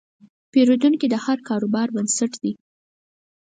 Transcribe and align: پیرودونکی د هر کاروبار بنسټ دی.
پیرودونکی 0.51 1.07
د 1.09 1.15
هر 1.25 1.37
کاروبار 1.47 1.87
بنسټ 1.95 2.31
دی. 2.43 2.53